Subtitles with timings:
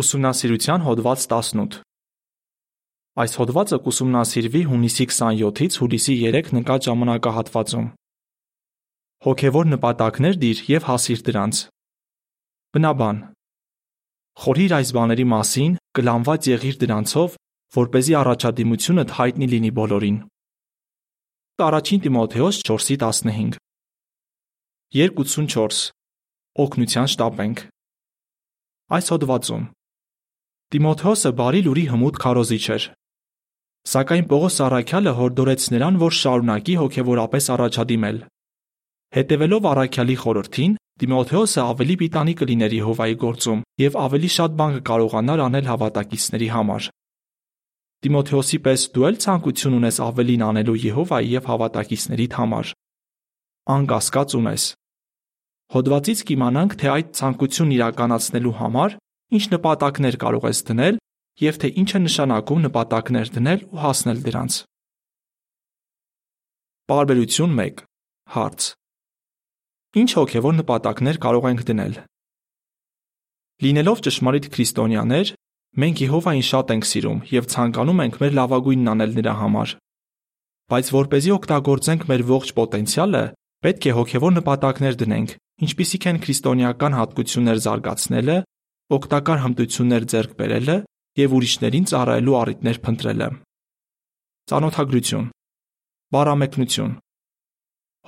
[0.00, 1.74] Ուսումնասիրության հոդված 18
[3.22, 7.88] Այս հոդվածը կուսումնասիրվի հունիսի 27-ից հուլիսի 3 նկատ ժամանակահատվածում։
[9.26, 11.60] Հոգևոր նպատակներ դիր եւ հասիր դրանց։
[12.72, 13.18] Բնաբան
[14.44, 17.36] Խորհիր այս բաների մասին, կլանված եղիր դրանցով,
[17.76, 20.18] որ เป զի առաջադիմությունդ հայտնի լինի բոլորին։
[21.68, 23.60] Առաջին Տիմոթեոս 4:15
[24.96, 25.84] 2:84
[26.64, 27.64] Օգնության շտապենք
[28.96, 29.64] Այս հոդվածում
[30.72, 32.84] Տիմոթեոսը բարի լուրի հմուտ քարոզիչ էր։
[33.92, 38.20] Սակայն Պողոս Արաքյալը հորդորեց նրան, որ շարունակի հոգևորապես առաջադիմել։
[39.16, 45.68] Հետևելով Արաքյալի խորհրդին, Տիմոթեոսը ավելի պիտանի կլիներ Եհովայի գործում եւ ավելի շատ բան կկարողանար անել
[45.72, 46.88] հավատակիցների համար։
[48.02, 52.72] Տիմոթեոսի պես դու էլ ցանկություն ունես ավելին անելու Եհովայի եւ հավատակիցներիդ համար։
[53.76, 54.64] Անկասկած ունես։
[55.72, 59.00] Հոդվածից կիմանանք, թե այդ ցանկությունն իրականացնելու համար
[59.32, 60.98] ինչ նպատակներ կարող ես դնել
[61.42, 64.56] եւ թե ինչ է նշանակում նպատակներ դնել ու հասնել դրանց։
[66.92, 67.84] Բարբերություն 1
[68.32, 68.60] Հարց.
[70.02, 71.94] Ինչ հոգևոր նպատակներ կարող ենք դնել։
[73.62, 75.28] Լինելով ճշմարիտ քրիստոնյաներ,
[75.82, 79.74] մենք Եհովային շատ ենք սիրում եւ ցանկանում ենք մեր լավագույնն անել նրա համար։
[80.72, 83.22] Բայց որ เป զի օգտագործենք մեր ողջ պոտենցիալը,
[83.62, 88.36] պետք է հոգևոր նպատակներ դնենք, ինչպիսիք են քրիստոնեական հատկություններ զարգացնելը,
[88.96, 90.76] օգտակար հմտություններ ձեռք բերելը
[91.22, 93.28] եւ ուրիշներին ծառայելու առիթներ փնտրելը։
[94.52, 95.26] Ծանոթագրություն
[96.12, 96.94] Բարամեկնություն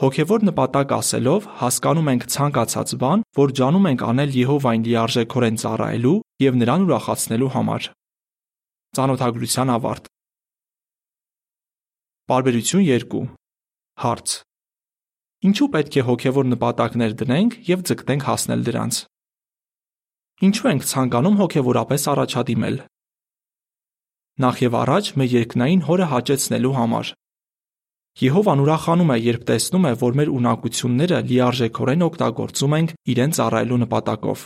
[0.03, 6.59] Հոգևոր նպատակ ասելով հասկանում ենք ցանկացած բան, որ ջանում ենք անել Եհովային լիարժեքորեն ծառայելու եւ
[6.65, 7.87] նրան ուրախացնելու համար։
[8.99, 10.11] Ծանոթագրության ավարտ
[12.25, 13.23] Բարբերություն 2
[14.03, 14.35] Հարց.
[15.45, 19.01] Ինչու պետք է հոգևոր նպատակներ դնենք եւ ձգտենք հասնել դրանց։
[20.45, 22.75] Ինչու ենք ցանկանում հոգևորապես առաջադիմել։
[24.45, 27.13] Նախ եւ առաջ մեր երկնային հորը հաճեցնելու համար։
[28.25, 34.45] Եհովան ուրախանում է, երբ տեսնում է, որ մեր ունակությունները լիարժեքորեն օգտագործում ենք իրեն ծառայելու նպատակով։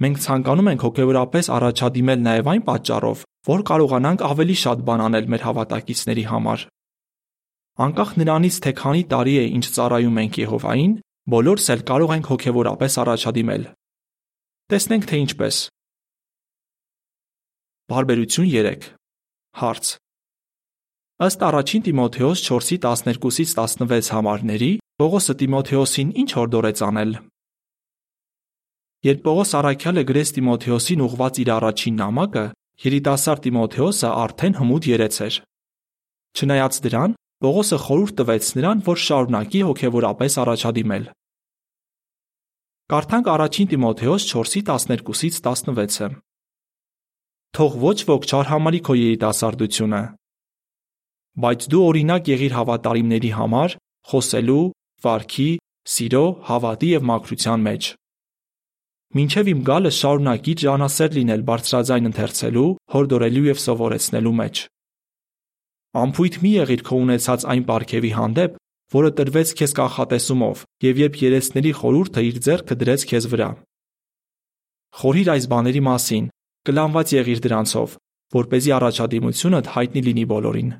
[0.00, 5.44] Մենք ցանկանում ենք հոգևորապես առաջադիմել նաև այն պատճառով, որ կարողանանք ավելի շատ բան անել մեր
[5.50, 6.64] հավատակիցների համար։
[7.80, 10.94] Անկախ նրանից, թե քանի տարի է ինչ ծառայում ենք Եհովային,
[11.30, 13.64] բոլորս էլ կարող ենք հոգևորապես առաջադիմել։
[14.70, 15.56] Տեսնենք թե ինչպես։
[17.90, 18.84] Բարբերություն 3
[19.58, 19.88] Հարց.
[21.26, 24.70] Ըստ առաջին Տիմոթեոս 4:12-ից 16 համարների
[25.02, 27.18] Պողոսը Տիմոթեոսին ինչ հորդորեց անել։
[29.10, 32.44] Երբ Պողոս Արաքյալը գրեց Տիմոթեոսին ուղված իր առաջին նամակը,
[32.86, 35.34] երիտասարդ Տիմոթեոսը արդեն հմուտ երեց էր։
[36.38, 41.14] Չնայած դրան, Պողոսը խորհուրդ տվեց նրան, որ շարունակի հոգևորապես առաջադիմել։
[42.90, 46.06] Կարդանք առաջին Տիմոթեոս 4:12-ից 16-ը։
[47.54, 50.00] Թող ոչ ոք չարհամարի քո երիտասարդությունը,
[51.44, 53.76] բայց դու օրինակ եղիր հավատարիմների համար
[54.10, 54.64] խոսելու,
[55.06, 55.48] վարքի,
[55.94, 57.90] սիրո, հավատի եւ մաքրության մեջ։
[59.20, 64.64] Մինչև իմ գալը շարունակի ջանասեր լինել բարձրաձայն ընթերցելու, հորդորելու եւ սովորեցնելու մեջ։
[66.00, 68.58] Ամփույթ մի եղիր քո ունեցած այն ապարքեվի հանդեպ,
[68.90, 73.50] որը տրվեց քեզ կանխատեսումով, եւ երբ երեսների խորհուրդը իր ձեռքը դրեց քեզ վրա։
[75.00, 76.24] Խորհիր այս բաների մասին,
[76.66, 77.90] կլանված եղիր դրանցով,
[78.34, 80.70] որ เป զի առաջադիմությունդ հայտնի լինի բոլորին։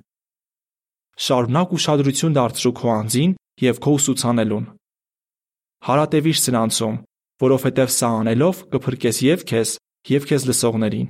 [1.21, 4.67] Շարունակ ուշադրություն դարձրու քո անձին եւ քո ուսուցանելուն։
[5.87, 6.99] Հարատևիր սրանցում,
[7.41, 9.71] որովհետև սա անելով կփրկես եւ քեզ,
[10.11, 11.09] եւ քեզ լսողներին։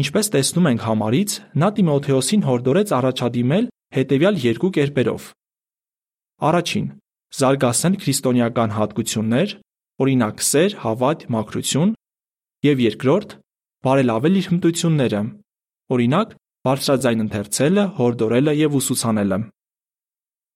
[0.00, 5.24] Ինչպես տեսնում ենք համարից, նա Տիմոթեոսին հորդորեց առաջադիմել հետևյալ երկու կերպերով։
[6.46, 6.84] Առաջին՝
[7.40, 9.54] զարգացնել քրիստոնեական հատկություններ,
[10.00, 11.94] օրինակ սեր, հավատ, մաքրություն,
[12.70, 13.32] եւ երկրորդ՝
[13.86, 15.22] բարելավել իր հմտությունները,
[15.96, 16.36] օրինակ
[16.68, 19.38] բարձրաձայն ընթերցելը, հորդորելը եւ ուսուցանելը։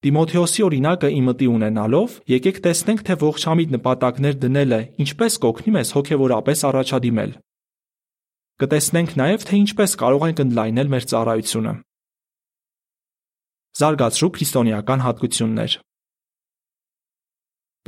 [0.05, 7.33] Տիմոթեոսի օրինակը իմտի ունենալով, եկեք տեսնենք, թե ողջամիտ նպատակներ դնելը ինչպես կօգնի մեզ հոգեվորապես առաջադիմել։
[8.63, 11.75] Կտեսնենք նաև, թե ինչպես կարող ենք ընդլայնել մեր ծառայությունը։
[13.75, 15.73] Զարգացրու քրիստոնեական հատկություններ։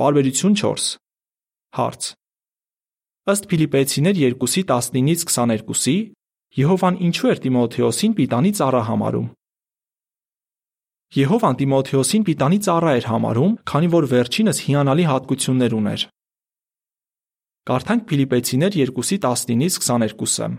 [0.01, 0.87] Բարբերություն 4
[1.77, 2.07] Հարց.
[3.31, 5.95] Ըստ Ֆիլիպեցիներ 2:19-ից 22-ի
[6.59, 9.29] Եհովան ինչու էր Տիմոթեոսին պիտանի ծառա համարում։
[11.21, 16.01] Եհովան Տիմոթեոսին պիտանի ծառա էր համարում, քանի որ վերջինս հիանալի հատկություններ ուներ։
[17.71, 20.51] Կարդանք Ֆիլիպեցիներ 2:19-ից 22-ը։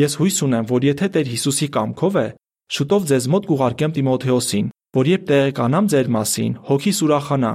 [0.00, 2.28] Ես հույս ունեմ, որ եթե Տեր Հիսուսի կամքով է,
[2.66, 7.50] Շուտով ձեզ մոտ կուղարկեմ Տիմոթեոսին, որ երբ տեղեկանամ ձեր մասին, հոգիս ուրախանա,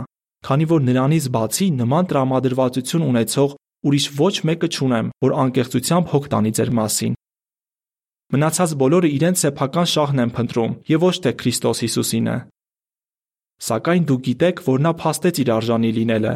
[0.47, 3.55] քանի որ նրանից բացի նման տրամադրվածություն ունեցող
[3.91, 7.17] ուրիշ ոչ մեկը չունեմ, որ անկեղծությամբ հոգ տանի ձեր մասին։
[8.31, 12.37] Մնացած բոլորը իրենց սեփական շահն են փնտրում եւ ոչ թե Քրիստոս Հիսուսինը։
[13.67, 16.35] Սակայն դուք գիտեք, որ նա փաստեց իր արժանի լինելը,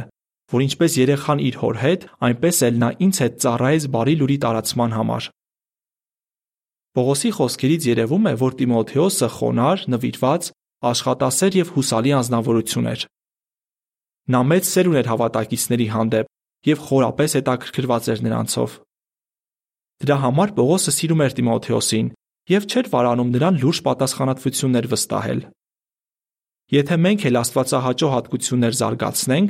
[0.51, 4.99] որ ինչպես երեխան իր հոր հետ, այնպես էլ նա ինձ հետ ծառայեց բարի լուրի տարածման
[4.99, 5.31] համար։
[6.95, 10.45] Պողոսի խոսքերից երևում է, որ Տիմոթեոսը խոնար, նվիրված,
[10.89, 13.01] աշխատասեր եւ հուսալի անznավորություն էր։
[14.31, 16.29] Նա մեծ սեր ուներ հավատակիցների հանդեպ
[16.65, 18.77] եւ խորապես հետաքրքրված էր նրանցով։
[20.05, 22.07] Դրա համար Պողոսը սիրում էր Տիմոթեոսին
[22.55, 25.39] եւ չէր վարանում նրան լուրջ պատասխանատվություններ վստահել։
[26.75, 29.49] Եթե մենք էլ Աստվածահաճո հատկություններ զարգացնենք,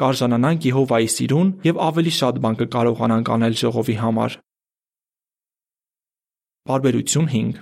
[0.00, 4.36] կարժանանանք Եհովայի սիրուն եւ ավելի շատ բան կկարողանանք անել ժողովի համար։
[6.64, 7.56] Բարբերություն 5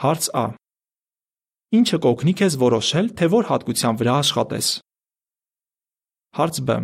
[0.00, 0.44] Հարց Ա.
[1.76, 4.68] Ինչը կօգնի քեզ որոշել, թե որ հատկության վրա աշխատես։
[6.38, 6.76] Հարց Բ.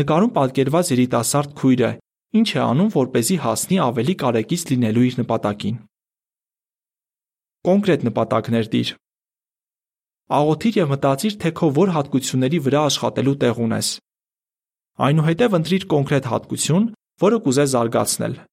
[0.00, 1.92] Նկարում պատկերված երիտասարդ քույրը
[2.40, 5.78] ինչ է անում, որ เป զի հասնի ավելի կարեկից լինելու իր նպատակին։
[7.68, 8.96] Կոնկրետ նպատակներ դիր։
[10.40, 13.96] Աղոթիր եւ մտածիր, թե քո որ հատկությունների վրա աշխատելու տեղ ունես։
[15.04, 16.94] Այնուհետև ընտրիր կոնկրետ հատկություն,
[17.28, 18.44] որը կուզես զարգացնել։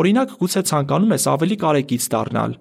[0.00, 2.52] Օրինակ, գուցե ցանկանում ես ավելի կարեկից դառնալ,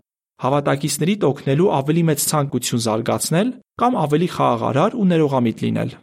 [0.43, 3.51] հավատակիցների օգնելու ավելի մեծ ցանկություն զարգացնել
[3.81, 5.93] կամ ավելի խաղաղարար ու ներողամիտ լինել։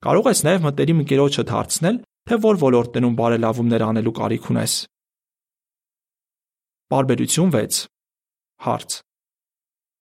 [0.00, 1.96] Կարող ես նաև մտերիմ ընկերոջդ հարցնել,
[2.30, 4.74] թե որ ոլորտներում բարելավումներ անելու կարիք ունես։
[6.90, 7.80] Բարբերություն 6
[8.66, 9.00] Հարց.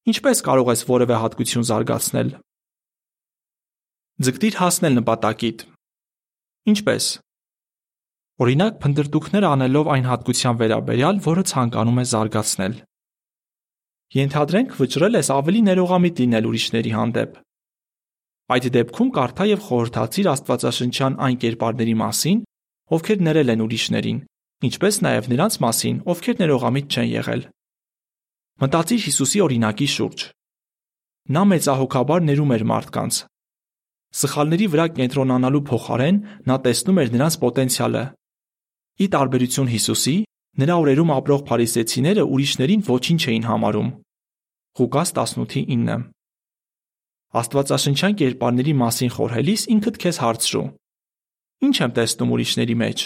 [0.10, 2.32] Ինչպես կարող ես որևէ հատկություն զարգացնել։
[4.26, 5.66] Ձգտիր հասնել նպատակիդ։
[6.74, 7.06] Ինչպես։
[8.40, 12.76] Օրինակ, փնտրտուքներ անելով այն հատկության վերաբերյալ, որը ցանկանում ես զարգացնել։
[14.16, 17.34] Ենթադրենք վճռել ես ավելի ներողամիտ լինել ուրիշների հանդեպ։
[18.56, 22.40] Այդ դեպքում կարդա եւ խորհրդացիր Աստվածաշնչյան այն կերպարների մասին,
[22.96, 24.22] ովքեր ներել են ուրիշներին,
[24.70, 27.44] ինչպես նաեւ նրանց մասին, ովքեր ներողամիտ չեն եղել։
[28.64, 30.24] Մտածիր Հիսուսի օրինակի շուրջ։
[31.36, 33.20] Նա մեծահոգաբար ներում էր մարդկանց։
[34.20, 36.18] Սխալների վրա կենտրոնանալու փոխարեն
[36.50, 38.04] նա տեսնում էր նրանց պոտենցիալը
[39.00, 40.14] Ի տարբերություն Հիսուսի,
[40.60, 43.92] նրա օրերում ապրող փարիսեցիները ուրիշներին ոչինչ էին համարում։
[44.80, 46.02] Ղուկաս 18:9
[47.40, 50.66] Աստվածաշնչյան կերպարների մասին խորհելիս ինքդ քեզ հարցրու.
[51.70, 53.00] Ինչ եմ տեսնում ուրիշների մեջ։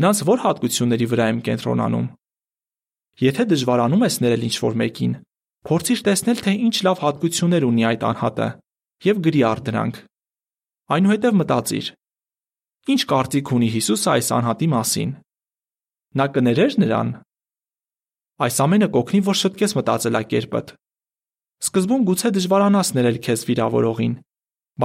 [0.00, 2.06] Նրանց ո՞ր հատկությունների վրա եմ կենտրոնանում։
[3.26, 5.12] Եթե դժվարանում ես ներել ինչ-որ մեկին,
[5.66, 8.48] փորձիր տեսնել, թե ինչ լավ հատկություններ ունի այդ անհատը
[9.06, 9.94] եւ գրի առ դրանք։
[10.96, 11.86] Այնուհետև մտածիր.
[12.86, 15.12] Ինչ կարծիք ունի Հիսուսը այս անհատի մասին։
[16.16, 17.08] Նա կներեր նրան։
[18.46, 20.70] Այս ամենը կօգնի, որ շտկես մտածելակերպդ։
[21.66, 24.14] Սկզբում գուցե դժվարանաս ներել քեզ վիրավորողին,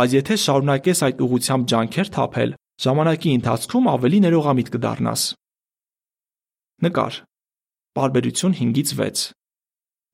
[0.02, 5.22] բայց եթե շարունակես այդ ուղությամբ ջանքեր թափել, ժամանակի ընթացքում ավելի ներողամիտ կդառնաս։
[6.82, 7.22] Նկար։
[8.02, 9.26] Բարբերություն 5-ից 6։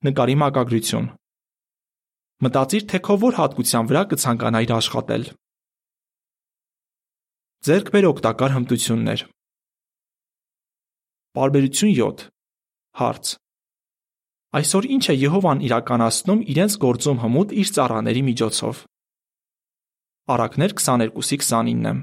[0.08, 1.12] Նկարի մակագրություն։
[2.44, 5.24] Մտածիր, թե քո որ հատկության վրա կցանկանայիր աշխատել։
[7.66, 9.22] Ձեռք բեր օգտակար հմտություններ։
[11.34, 12.20] Բարբերություն 7
[13.00, 13.32] Հարց.
[14.58, 18.84] Այսօր ինչ է Եհովան իրականացնում իրենց գործում հմուտ իր ծառաների միջոցով։
[20.36, 21.98] Արաքներ 22-29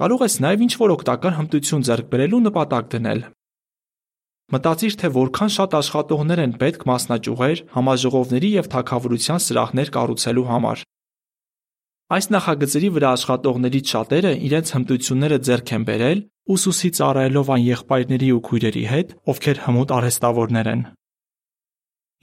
[0.00, 3.24] Կարող ես նաև ինչ-որ օգտակար հմտություն ձեռք բերելու նպատակ դնել։
[4.56, 10.86] Մտածիր, թե որքան շատ աշխատողներ են պետք մասնաճյուղեր, համաժողովների եւ թակավորության սրահներ կառուցելու համար։
[12.06, 16.20] Այս նախագծերի վրա աշխատողներից շատերը իրենց հմտությունները ձեռք են բերել
[16.54, 20.84] ուսուցի ծառայելով այն եղբայրների ու քույրերի հետ, ովքեր հմուտ արհեստավորներ են։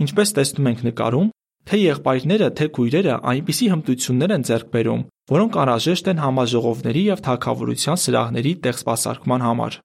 [0.03, 1.27] Ինչպես տեսնում ենք նկարում,
[1.67, 8.01] թե եղբայրները, թե քույրերը այնպիսի հմտություններ են ձեռք բերում, որոնք անհրաժեշտ են համաժողովների եւ թակավորության
[8.03, 9.77] սրահների տեղսպասարկման համար։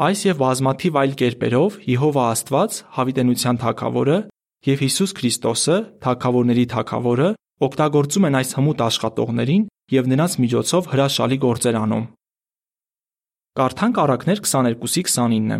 [0.00, 4.18] Այս եւ բազմաթիվ այլ կերպերով Եհովա Աստված, հավիտենության թակավորը
[4.70, 7.28] եւ Հիսուս Քրիստոսը, թակավորների թակավորը,
[7.60, 12.04] օգտագործում են այս հմուտ աշխատողներին եւ նրանց միջոցով հրաշալի գործեր անում։
[13.60, 15.58] Կարդանք Առակներ 22-ի 29-ը։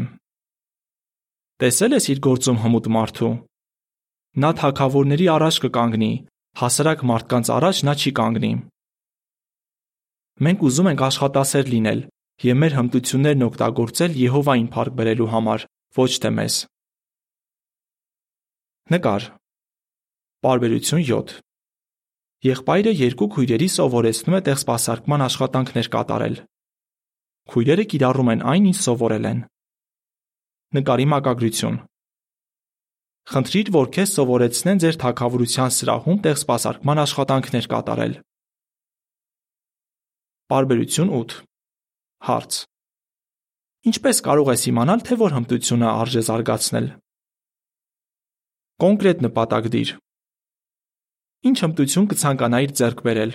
[1.60, 3.32] Տեսել ես իր գործում հմուտ մարդու։
[4.40, 6.12] Նա թակավորների առաջ կկանգնի,
[6.60, 8.52] հասարակ մարդկանց առաջ նա չի կանգնի։
[10.40, 12.00] Մենք ուզում ենք աշխատասեր լինել
[12.46, 15.68] եւ մեր հմտություններն օգտագործել Եհովային փառք բերելու համար,
[16.00, 16.56] ոչ թե մեզ։
[18.96, 19.28] Նկար։
[20.40, 21.49] Բարբերություն 7
[22.40, 26.36] Եղբայրը երկու քույրերի սովորեցնում է տեղսպասարկման աշխատանքներ կատարել։
[27.52, 29.42] Քույրերը կիրառում են այն, ինչ սովորել են։
[30.78, 31.76] Նկարի մակագրություն։
[33.30, 38.18] Խնդրիր, որ քեզ սովորեցնեն ձեր թակավորության սրահում տեղսպասարկման աշխատանքներ կատարել։
[40.50, 41.38] Պարբերություն 8
[42.30, 42.64] Հարց.
[43.90, 46.86] Ինչպես կարող ես իմանալ, թե որ հմտությունը արժե զարգացնել։
[48.80, 49.98] Կոնկրետ նպատակ դիր։
[51.40, 53.30] Ինչ հմտություն կցանկանայիր ձեռք բերել։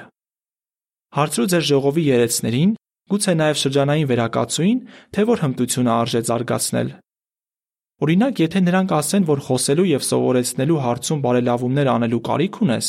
[1.16, 2.74] Հարցրու ձեր ժողովի երեցներին,
[3.10, 4.84] գուցե նաև շրջանային վերակացուին,
[5.16, 6.92] թե որ հմտությունը արժե զարգացնել։
[8.06, 12.88] Օրինակ, եթե նրանք ասեն, որ խոսելու եւ սովորեցնելու հարցում բարելավումներ անելու կարիք ունես,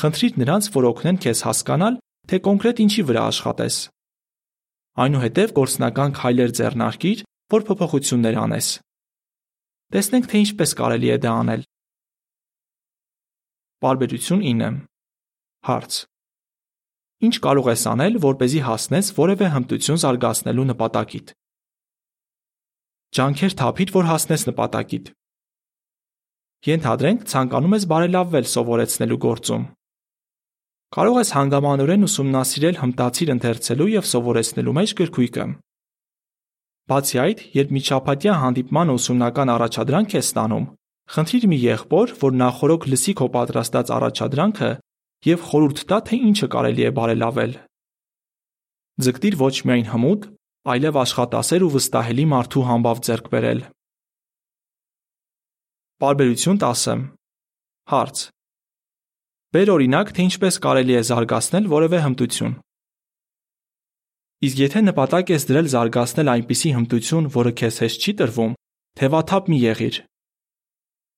[0.00, 2.00] խնդրիր նրանց, որ օգնեն քեզ հասկանալ,
[2.30, 3.76] թե կոնկրետ ինչի վրա աշխատես։
[5.04, 7.22] Այնուհետև գործնական քայլեր ձեռնարկիր,
[7.54, 8.68] որ փոփոխություններ անես։
[9.94, 11.62] Տեսնենք, թե ինչպես կարելի է դա անել։
[13.84, 14.76] Բարբերություն 9
[15.68, 15.96] Հարց.
[17.24, 21.32] Ինչ կարող ես անել, որ เป զի հասնես որևէ հմտություն զարգացնելու նպատակիդ։
[23.18, 25.10] Ջանքեր թափիր, որ հասնես նպատակիդ։
[26.64, 29.66] Ենթադրենք, ցանկանում ես բարելավվել սովորեցնելու գործում։
[30.96, 35.46] Կարող ես հանգամանորեն ուսումնասիրել հմտացիր ընթերցելու եւ սովորեցնելու մեջ գրքույկը։
[36.88, 40.66] Բացի այդ, երբ միջապատյա հանդիպման ուսումնական առաջադրանք ես ստանում,
[41.12, 44.70] խնդրիր մի եղբոր, որ նախորոք լսի քո պատրաստած առաջադրանքը
[45.28, 47.52] եւ խորհուրդ տա, թե ինչը կարելի է բարելավել։
[49.04, 50.26] Ձգտիր ոչ միայն հմուտ,
[50.74, 53.60] այլև աշխատասեր ու վստահելի մարդու համբավ ձեռք բերել։
[56.04, 57.04] Բարբերություն 10
[57.84, 58.20] Հարց.
[59.54, 62.54] Բեր օրինակ, թե ինչպես կարելի է զարգացնել որևէ հմտություն։
[64.44, 68.56] Իսկ եթե նպատակ ես դրել զարգացնել այնպիսի հմտություն, որը քեզ հեշտ չի տրվում,
[68.98, 70.00] թևաթափ մի եղիր։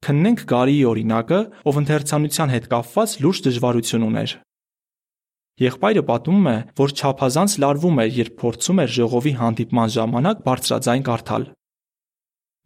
[0.05, 4.35] Քննենք Գարիի օրինակը, ով ընթերցանության հետ կապված լուրջ դժվարություն ուներ։
[5.57, 11.47] Եղբայրը պատմում է, որ ճափազանց լարվում էր, երբ փորձում էր ժողովի հանդիպման ժամանակ բարձրաձայն կարդալ։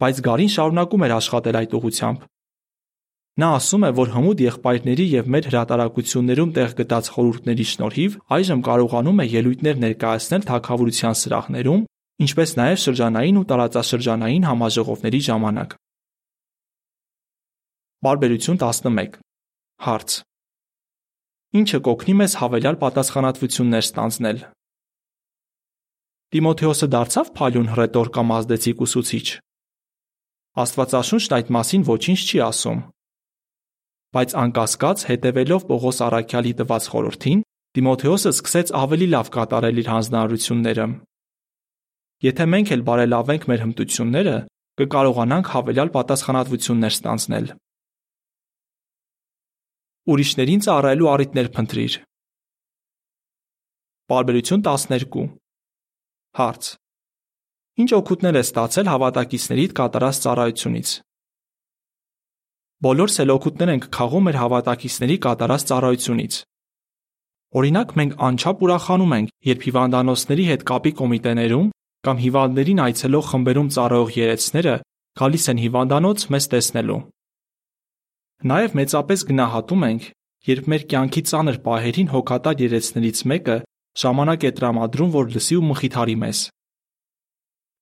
[0.01, 2.27] Բայց Գարին շարունակում էր աշխատել այդ ուղությամբ։
[3.41, 9.23] Նա ասում է, որ հմուտ եղբայրների եւ մեր հրատարակություններում տեղ գտած խորհուրդների շնորհիվ այժմ կարողանում
[9.23, 11.87] է ելույթներ ներկայացնել թագավորության սրահներում,
[12.27, 15.79] ինչպես նաև շրջանային ու տարածաշրջանային համաժողովների ժամանակ։
[18.01, 19.17] Բարբերություն 11
[19.85, 20.13] Հարց.
[21.61, 24.41] Ինչը կօգնի մեզ հավելյալ պատասխանատվություններ ստանձնել։
[26.33, 29.27] Տիմոթեոսը դարձավ փալյուն հռետոր կամ ազդեցիկ ուսուցիչ։
[30.65, 32.83] Աստվածաշունչն այդ մասին ոչինչ չի ասում.
[34.17, 40.93] Բայց անկասկած հետևելով Պողոս առաքյալի տված խորհրդին, Տիմոթեոսը սկսեց ավելի լավ կատարել իր հանձնարարությունները։
[42.33, 44.37] Եթե մենք էլ բարելավենք մեր հմտությունները,
[44.81, 47.59] կկարողանանք հավելյալ պատասխանատվություններ ստանձնել։
[50.11, 51.97] Ուրիշներին ծառայելու առիթներ փնտրիր։
[54.11, 55.27] Բարբերություն 12
[56.41, 56.71] Հարց.
[57.81, 60.95] Ինչ օգուտներ է ստացել հավատակիցներիդ կատարած ծառայությունից։
[62.87, 66.35] Բոլորս էլ օգուտներ ենք քաղում մեր հավատակիցների կատարած ծառայությունից։
[67.61, 71.71] Օրինակ, մենք անչափ ուրախանում ենք, երբ հիվանդանոցների հետ կապի կոմիտեներում
[72.11, 74.75] կամ հիվանդներին այցելող խմբերում ծառայող երեցները
[75.21, 77.01] գալիս են հիվանդանոց մեզ տեսնելու։
[78.41, 80.05] Նաև մեծապես գնահատում ենք,
[80.49, 83.57] երբ մեր կյանքի ծանր պահերին հոգատար երեցներից մեկը
[84.01, 86.39] ժամանակ է տրամադրում, որ լսի ու մխիթարի մեզ։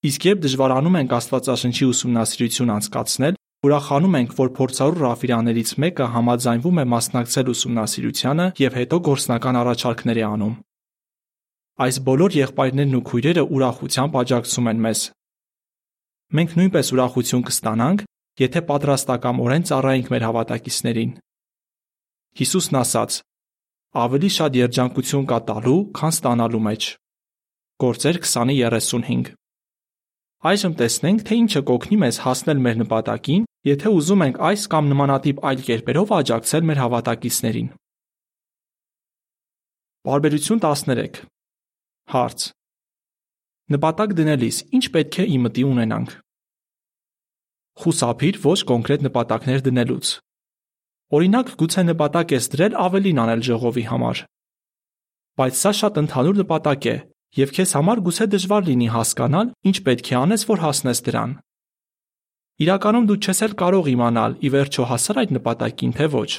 [0.08, 6.84] Իսկ երբ դժվարանում ենք Աստվածաշնչի ուսումնասիրություն անցկացնել, Ուրախանում ենք, որ փորձառու Ռաֆիրաներից մեկը համաձայնվում է
[6.92, 10.52] մասնակցել ուսումնասիրությանը եւ հետո գործնական առաջարկներ է անում։
[11.82, 15.02] Այս բոլոր եղբայրներն ու քույրերը ուրախությամբ աջակցում են մեզ։
[16.38, 18.06] Մենք նույնպես ուրախություն կստանանք,
[18.38, 21.10] եթե պատրաստակամորեն ծառայենք մեր հավատակիցներին։
[22.38, 23.10] Հիսուսն ասաց.
[23.98, 26.82] ավելի շատ երջանկություն կա տալու, քան ստանալու մեջ։
[27.82, 29.32] Գործեր 20:35
[30.48, 35.40] Այժմ տեսնենք, թե ինչը կօգնի մեզ հասնել մեր նպատակին, եթե ուզում ենք այս կամ նմանատիպ
[35.48, 37.68] այլ կերպերով աջակցել մեր հավատակիցներին։
[40.06, 41.18] Բարբերություն 13
[42.14, 42.38] Հարց.
[43.74, 46.12] Նպատակ դնելիս ինչ պետք է իմտի ունենանք։
[47.78, 50.08] Խուսափիր ոչ կոնկրետ նպատակներ դնելուց։
[51.18, 54.22] Օրինակ, գուցե նպատակ ես դրել ավելին անել ժողովի համար։
[55.38, 56.96] Բայց սա շատ ընդհանուր նպատակ է,
[57.38, 61.32] եւ քեզ համար գուցե դժվար լինի հասկանալ, ինչ պետք է անես, որ հասնես դրան։
[62.58, 66.30] Իրականում դու չես էլ կարող իմանալ՝ ի վերջո հասար այդ նպատակին, թե ոչ։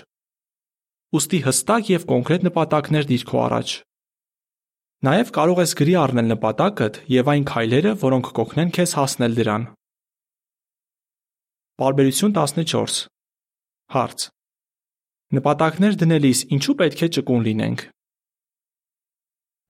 [1.16, 3.76] Ոստի հստակ եւ կոնկրետ նպատակներ դիր քո առաջ։
[5.08, 9.64] Նաև կարող ես գրի առնել նպատակդ եւ այն քայլերը, որոնք կօգնեն քեզ հասնել դրան։
[11.80, 13.06] Բարբերություն 14
[13.96, 14.24] Հարց.
[15.38, 17.84] Նպատակներ դնելիս ինչու պետք է ճկուն լինենք։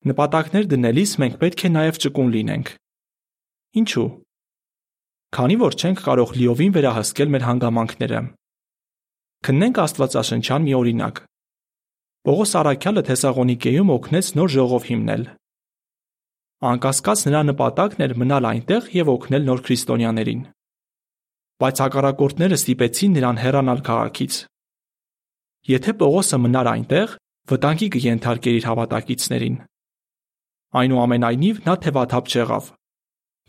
[0.09, 2.73] Նպատակներ դնելիս մենք պետք է նաև ճկուն լինենք։
[3.83, 4.07] Ինչու՞։
[5.37, 8.25] Քանի որ չենք կարող լիովին վերահսկել մեր հանգամանքները։
[9.45, 11.25] Քննենք Աստվածաշնչյան մի օրինակ։
[12.25, 15.33] Պողոս Արաքյալը Թեսաղոնիկեում օգնեց նոր ժողով հիմնել։
[16.73, 20.49] Անկասկած նրա նպատակն էր մնալ այնտեղ եւ օգնել նոր քրիստոնյաներին։
[21.59, 24.35] Բայց հակառակորդները ստիպեցին նրան հեռանալ քաղաքից։
[25.69, 27.15] Եթե Պողոսը մնար այնտեղ,
[27.51, 29.57] վտանգի կենթարկեր իր հավատակիցներին։
[30.79, 32.69] Այնուամենայնիվ նա թևաթափ չեղավ։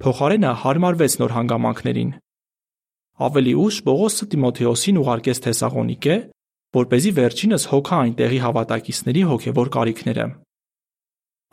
[0.03, 2.11] Փոխարենը հարմարվեց նոր հանգամանքներին։
[3.31, 6.17] Ավելի ուշ Պողոսը Տիմոթեոսին ուղարկեց Թեսաղոնիկե,
[6.81, 10.27] որ เป զի վերջինս հոգա այնտեղի հավատակիցների հոգևոր կարիքները։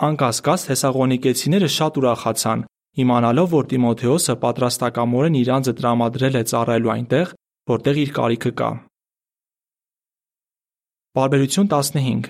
[0.08, 2.66] Անկասկած Թեսաղոնիկեցիները շատ ուրախացան,
[3.04, 7.34] իմանալով, որ Տիմոթեոսը պատրաստակամորեն իր անձը տրամադրել է ծառայելու այնտեղ,
[7.72, 8.70] որտեղ իր կարիքը կա։
[11.18, 12.30] Բարբերություն 15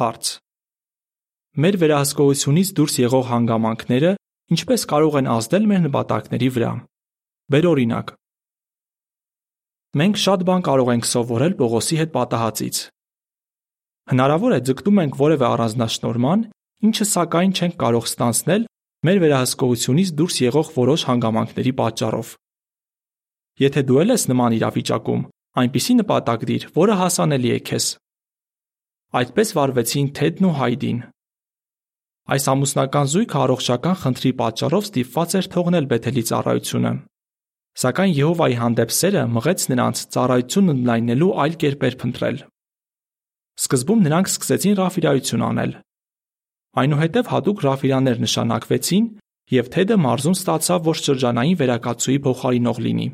[0.00, 0.28] Հարց.
[1.60, 4.12] Մեր վերահսկողությունից դուրս եղող հանգամանքները
[4.54, 6.70] ինչպես կարող են ազդել մեր նպատակների վրա։
[7.50, 8.12] Բեր օրինակ։
[10.00, 12.80] Մենք շատ բան կարող ենք սովորել Պողոսի հետ պատահածից։
[14.10, 16.44] Հնարավոր է ձգտում ենք որևէ առանձնաշնորհման,
[16.86, 18.66] ինչը սակայն չենք կարող ստանցնել
[19.00, 22.32] մեր վերահսկողությունից դուրս եղող որոշ հանգամանքների պատճառով։
[23.60, 25.22] Եթե դու ես նման իրավիճակում,
[25.62, 27.86] այնպիսի նպատակ դիր, որը հասանելի է քեզ։
[29.20, 31.00] Այդպես վարվեցին Թեդն ու Հայդին։
[32.30, 36.92] Այս ամուսնական զույգը առողջական խնդրի պատճառով ստիպված էր թողնել Բեթելի ծառայությունը։
[37.80, 42.38] Սակայն Եհովայի հանդեպ սերը մղեց նրանց ծառայությունն ընդլայնելու այլ կերպեր փնտրել։
[43.64, 45.72] Սկզբում նրանք սկսեցին ռաֆիրայություն անել,
[46.78, 49.06] Այնուհետև հատուկ ռաֆիրաներ նշանակվեցին,
[49.50, 53.06] եւ Թեդը մարզում ստացավ, որ շրջանային վերակացուի փոխարինող լինի։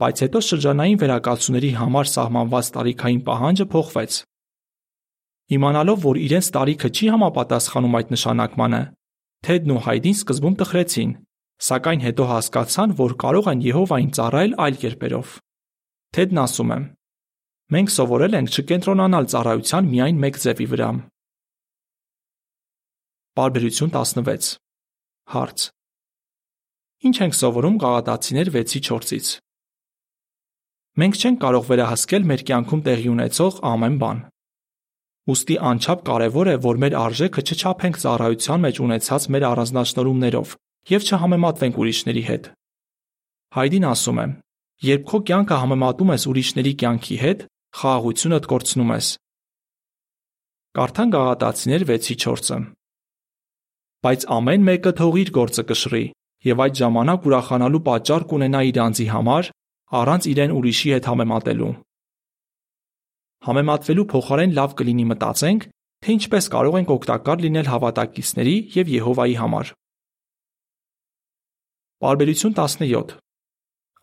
[0.00, 4.16] Բայց հետո շրջանային վերակացուների համար սահմանված տարիքային պահանջը փոխվեց։
[5.56, 8.80] Իմանալով, որ իրենց տարիքը չի համապատասխանում այդ նշանակմանը,
[9.46, 11.10] Թեդն ու Հայդին սկզբում տխրեցին,
[11.66, 15.36] սակայն հետո հասկացան, որ կարող են Եհովային ծառայել այլ կերպերով։
[16.16, 16.78] Թեդն ասում է.
[17.76, 20.90] Մենք սովորել ենք չկենտրոնանալ ծառայության միայն մեկ ձևի վրա,
[23.36, 24.54] Պարբերություն 16
[25.28, 25.64] Հարց.
[27.04, 29.32] Ինչ ենք սովորում Գաղատացիներ 6-4-ից։
[30.96, 34.22] Մենք չենք կարող վերահսկել մեր կյանքում տեղի ունեցող ամեն բան։
[35.28, 40.56] Ոստի անչափ կարևոր է, որ մեր արժեքը չչափենք ծառայության մեջ ունեցած մեր առանձնահատկություններով
[40.96, 42.48] եւ չհամեմատվենք ուրիշների հետ։
[43.56, 44.26] Հայդին ասում է.
[44.86, 47.44] Երբ քո կյանքը համեմատում ես ուրիշների կյանքի հետ,
[47.84, 49.12] խաղաղությունդ կորցնում ես։
[50.80, 52.75] Կարդան Գաղատացիներ 6-4-ը
[54.06, 56.04] բայց ամեն մեկը թող իր գործը կշռի
[56.46, 59.48] եւ այդ ժամանակ ուրախանալու պատճառ կունենա իր անձի համար,
[60.00, 61.70] առանց իրեն ուրիշի հետ համեմատելու։
[63.46, 65.66] Համեմատվելու փոխարեն լավ կլինի մտածենք,
[66.06, 69.72] թե ինչպես կարող ենք օգտակար լինել հավատակիցների եւ Եհովայի համար։
[72.06, 73.16] Բարբերություն 17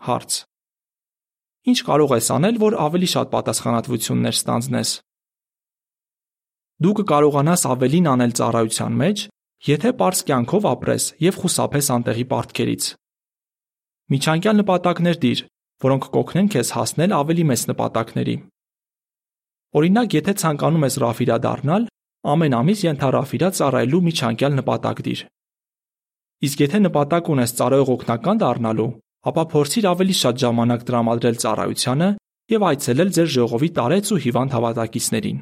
[0.04, 0.38] Հարց.
[1.64, 4.90] Ինչ կարող ես անել, որ ավելի շատ պատասխանատվություններ ստանձնես։
[6.84, 9.28] Դու կկարողանաս ավելին անել ծառայության մեջ,
[9.64, 12.88] Եթե པարզ կյանքով ապրես եւ խուսափես անտեղի պարտքերից։
[14.12, 15.44] Միջանկյալ նպատակներ դիր,
[15.86, 18.36] որոնք կօգնեն քեզ հասնել ավելի մեծ նպատակների։
[19.80, 21.88] Օրինակ, եթե ցանկանում ես ռաֆիրա դառնալ,
[22.34, 25.24] ամեն ամիս ենթառաֆիրա ծառայելու միջանկյալ նպատակ դիր։
[26.44, 28.92] Իսկ եթե նպատակ ունես ծառայող օգնական դառնալու,
[29.32, 32.10] ապա փորձիր ավելի շատ ժամանակ տրամադրել ծառայությանը
[32.52, 35.38] եւ այցելել ձեր ժողովի տարեց ու հիվանդ հավատակիցներին։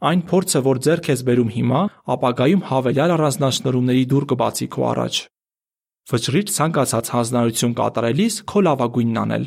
[0.00, 1.80] Այն փորձը, որ ձեռք ես բերում հիմա,
[2.14, 5.18] ապագայում հավելյալ առանձնահատկությունների դուռ կբացի քո առաջ։
[6.10, 9.44] Վճռիր ցանկացած հանձնարարություն կատարելիս քո լավագույնն անել։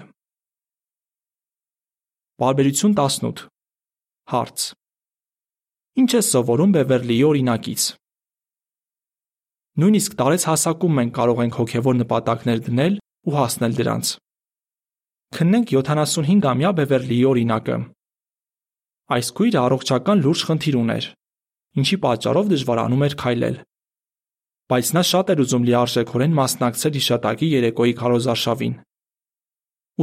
[2.44, 3.42] Բարբերություն 18
[4.34, 4.68] Հարց.
[6.04, 7.88] Ինչ է սովորում Բևերլիի օրինակից։
[9.82, 14.14] Նույնիսկ տարեց հասակում մենք կարող ենք հոգևոր նպատակներ դնել ու հասնել դրանց։
[15.34, 17.78] Քննենք 75-ամյա Բևերլիի օրինակը,
[19.12, 21.06] Այս քույրը առողջական լուրջ խնդիր ուներ,
[21.82, 23.58] ինչի պատճառով դժվարանում էր քայլել։
[24.72, 28.78] Բայց նա շատ էր ուզում լիարժեքորեն մասնակցել հիշատակի երեկոյի քարոզարշավին։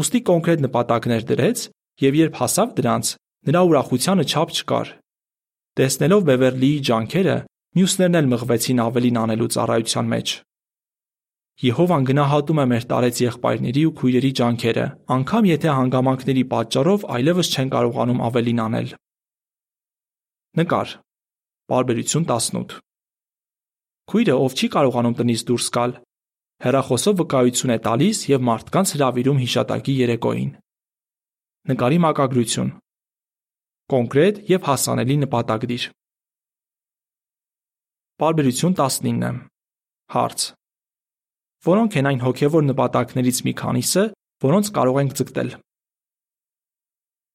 [0.00, 1.62] Ոստի կոնկրետ նպատակներ դրեց,
[2.04, 3.14] եւ երբ հասավ դրանց,
[3.48, 4.92] նրա ուրախությանը չափ չկար։
[5.80, 7.36] Տեսնելով Բևերլիի ջանքերը,
[7.80, 10.36] մյուսներն էլ մղվեցին ավելին անելու ծառայության մեջ։
[11.60, 17.72] Եհովան գնահատում է մեր տարեց եղբայրների ու քույրերի ջանքերը, անկամ եթե հանգամանքների պատճառով այլևս չեն
[17.74, 18.92] կարողանում ավելին անել։
[20.60, 20.94] Նկար։
[21.70, 22.78] Բարբերություն 18։
[24.10, 25.92] Քույրը, ով չի կարողանում տնից դուրս գալ,
[26.64, 30.50] հերախոսով վկայություն է տալիս եւ մարդկանց հravirում հիշատակի երեկոին։
[31.70, 32.72] Նկարի մակագրություն։
[33.92, 35.84] Կոնկրետ եւ հասանելի նպատակ դիր։
[38.24, 39.44] Բարբերություն 19։
[40.16, 40.48] Հարց.
[41.66, 44.04] Որոնք են այն հոգևոր նպատակներից մի քանիսը,
[44.40, 45.50] որոնց կարող ենք ձգտել։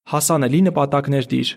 [0.10, 1.50] Հասանելի նպատակներ դիր։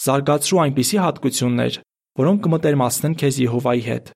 [0.00, 1.78] Զարգացրու այնպիսի հատկություններ,
[2.20, 4.12] որոնք կմտերմացնեն քեզ Եհովայի հետ։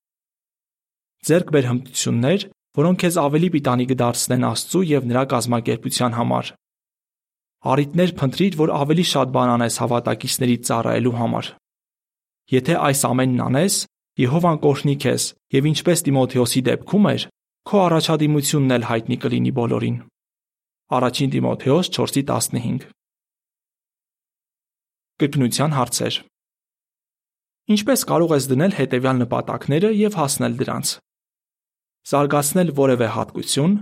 [1.24, 2.46] Ձերկ բեր հմտություններ,
[2.78, 6.50] որոնք քեզ ավելի պիտանի կդարձնեն Աստծու եւ նրա կազմակերպության համար։
[7.74, 11.46] Արիտներ փնտրիր, որ ավելի շատ բան անես հավատակիցներից ծառայելու համար։
[12.54, 13.76] Եթե այս ամենն անես,
[14.14, 15.24] Եհովան կօրհնի քեզ
[15.54, 17.22] եւ ինչպես Տիմոթեոսի դեպքում էր,
[17.66, 19.96] քո առաջադիմությունն էլ հայտնի կլինի բոլորին։
[20.94, 22.84] Առաջին Տիմոթեոս 4:15
[25.18, 26.20] Կրկնության հարցեր
[27.74, 30.88] Ինչպես կարող ես դնել հետևյալ նպատակները եւ հասնել դրանց։
[32.10, 33.76] Զարգացնել որևէ հատկություն,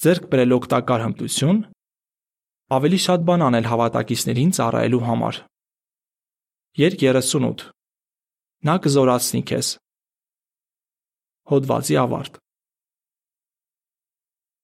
[0.00, 1.60] ձեռք բերել օգտակար հմտություն,
[2.78, 5.40] ավելի շատ բան անել հավատակիցներին ծառայելու համար։
[6.80, 7.73] Երկ 38
[8.64, 9.68] Նա կզորացնի քեզ։
[11.52, 12.43] Հոդվացի ավարտ